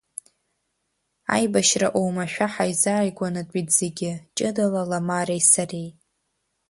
[1.35, 5.89] Аибашьра оумашәа ҳаизааигәанатәит зегьы, ҷыдала Ламареи сареи.